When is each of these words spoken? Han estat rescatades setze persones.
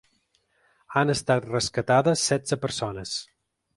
Han 0.95 1.13
estat 1.15 1.47
rescatades 1.51 2.25
setze 2.33 2.59
persones. 2.65 3.15